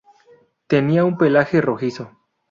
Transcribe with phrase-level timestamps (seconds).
[0.65, 2.09] Tenía un pelaje rojizo.